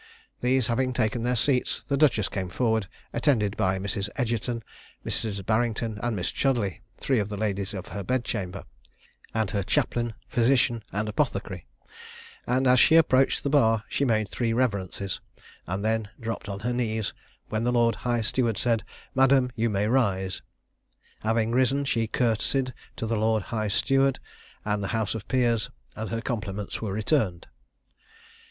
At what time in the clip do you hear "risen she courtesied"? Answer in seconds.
21.51-22.73